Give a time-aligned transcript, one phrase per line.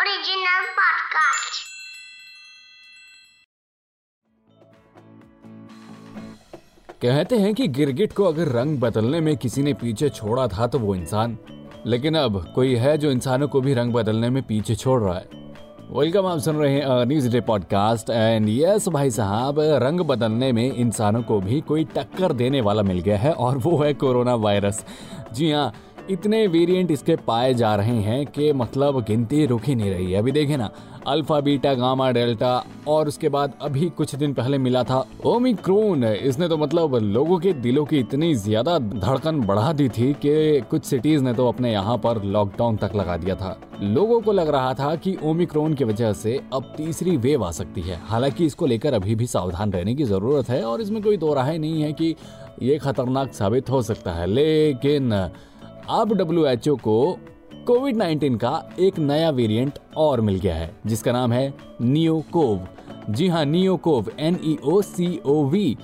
[0.00, 1.56] Original podcast.
[7.02, 10.78] कहते हैं कि गिरगिट को अगर रंग बदलने में किसी ने पीछे छोड़ा था तो
[10.78, 11.38] वो इंसान।
[11.86, 15.28] लेकिन अब कोई है जो इंसानों को भी रंग बदलने में पीछे छोड़ रहा है।
[15.90, 20.72] वेलकम आप सुन रहे हैं news day podcast and yes भाई साहब, रंग बदलने में
[20.72, 24.84] इंसानों को भी कोई टक्कर देने वाला मिल गया है और वो है कोरोना वायरस।
[25.32, 25.74] जी हाँ
[26.10, 30.18] इतने वेरिएंट इसके पाए जा रहे हैं कि मतलब गिनती रुक ही नहीं रही है।
[30.18, 30.70] अभी देखे ना
[31.08, 36.48] अल्फ़ा बीटा गामा डेल्टा और उसके बाद अभी कुछ दिन पहले मिला था ओमिक्रोन इसने
[36.48, 41.22] तो मतलब लोगों के दिलों की इतनी ज़्यादा धड़कन बढ़ा दी थी कि कुछ सिटीज़
[41.24, 44.94] ने तो अपने यहाँ पर लॉकडाउन तक लगा दिया था। लोगों को लग रहा था
[44.96, 49.14] कि ओमिक्रोन की वजह से अब तीसरी वेव आ सकती है। हालाँकि इसको लेकर अभी
[49.14, 52.14] भी सावधान रहने की ज़रूरत है और इसमें कोई दो राय नहीं है कि
[52.62, 55.12] ये खतरनाक साबित हो सकता है। लेकिन
[55.90, 57.18] अब डब्ल्यू एच ओ को
[57.66, 62.66] कोविड 19 का एक नया वेरिएंट और मिल गया है, जिसका नाम है नियोकोव
[63.10, 65.76] जी हाँ NeoCoV N E O C O V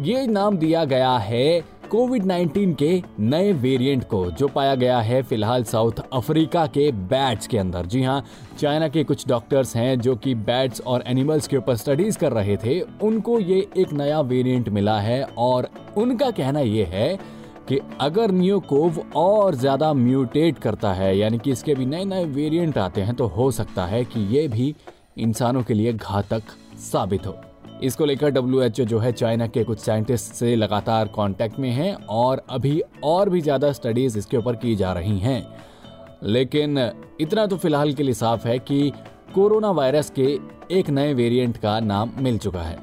[0.00, 5.22] ये नाम दिया गया है कोविड 19 के नए वेरिएंट को, जो पाया गया है
[5.22, 8.22] फ़िलहाल साउथ अफ्रीका के बैट्स के अंदर। जी हाँ
[8.58, 12.56] चाइना के कुछ डॉक्टर्स हैं जो कि बैट्स और एनिमल्स के ऊपर स्टडीज़ कर रहे
[12.56, 17.39] थे। उनको ये एक नया वेरिएंट मिला है और उनका कहना ये है
[17.70, 22.78] कि अगर न्यूकोव और ज़्यादा म्यूटेट करता है, यानी कि इसके भी नए नए वेरिएंट
[22.78, 24.74] आते हैं तो हो सकता है कि ये भी
[25.18, 26.42] इंसानों के लिए घातक
[26.82, 27.36] साबित हो।
[27.82, 32.44] इसको लेकर डब्ल्यूएचओ जो है चाइना के कुछ साइंटिस्ट से लगातार कांटेक्ट में है और
[32.50, 35.46] अभी और भी ज़्यादा स्टडीज़ इसके ऊपर की जा रही हैं।
[36.24, 36.78] लेकिन
[37.20, 38.92] इतना तो फ़िलहाल के लिए साफ़ है कि
[39.34, 40.38] कोरोना वायरस के
[40.70, 42.78] एक नए वेरिएंट का नाम मिल चुका है।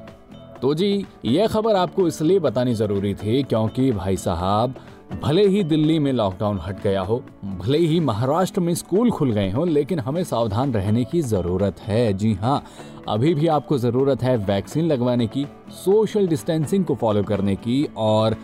[0.62, 4.74] तो जी, यह खबर आपको इसलिए बतानी ज़रूरी थी क्योंकि भाई साहब,
[5.22, 7.22] भले ही दिल्ली में लॉकडाउन हट गया हो,
[7.58, 12.12] भले ही महाराष्ट्र में स्कूल खुल गए हो, लेकिन हमें सावधान रहने की ज़रूरत है।
[12.12, 12.62] जी हाँ
[13.08, 18.36] अभी भी आपको ज़रूरत है वैक्सीन लगवाने की सोशल डिस्टेंसिंग को फॉलो करने की और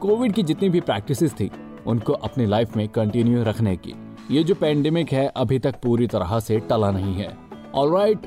[0.00, 1.50] कोविड की जितनी भी प्रैक्टिसेस थी,
[1.86, 3.94] उनको अपनी लाइफ में कंटिन्यू रखने की।
[4.30, 7.36] ये जो पेंडेमिक है, अभी तक पूरी तरह से टला नहीं है।
[7.74, 8.26] ऑलराइट